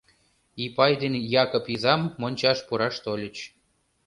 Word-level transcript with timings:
Ипай 0.63 0.93
ден 1.01 1.13
Якып 1.43 1.65
изам 1.73 2.01
мончаш 2.19 2.59
пураш 2.67 2.95
тольыч. 3.03 3.35